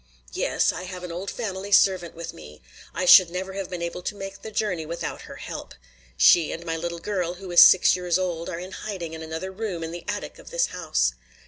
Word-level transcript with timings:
"Yes, 0.33 0.73
I 0.73 0.85
have 0.85 1.03
an 1.03 1.11
old 1.11 1.29
family 1.29 1.71
servant 1.71 2.15
with 2.15 2.33
me. 2.33 2.63
I 2.91 3.05
should 3.05 3.29
never 3.29 3.53
have 3.53 3.69
been 3.69 3.83
able 3.83 4.01
to 4.01 4.15
make 4.15 4.41
the 4.41 4.49
journey 4.49 4.83
without 4.83 5.21
her 5.29 5.35
help. 5.35 5.75
She 6.17 6.51
and 6.51 6.65
my 6.65 6.75
little 6.75 6.97
girl, 6.97 7.35
who 7.35 7.51
is 7.51 7.61
six 7.61 7.95
years 7.95 8.17
old, 8.17 8.49
are 8.49 8.57
in 8.57 8.71
hiding 8.71 9.13
in 9.13 9.21
another 9.21 9.51
room 9.51 9.83
in 9.83 9.91
the 9.91 10.03
attic 10.07 10.39
of 10.39 10.49
this 10.49 10.65
house. 10.73 11.13